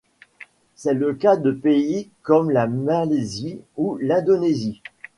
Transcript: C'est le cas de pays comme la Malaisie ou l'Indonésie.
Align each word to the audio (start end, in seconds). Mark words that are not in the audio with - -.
C'est 0.73 0.95
le 0.95 1.13
cas 1.13 1.35
de 1.37 1.51
pays 1.51 2.09
comme 2.23 2.49
la 2.49 2.65
Malaisie 2.65 3.59
ou 3.77 3.97
l'Indonésie. 4.01 4.81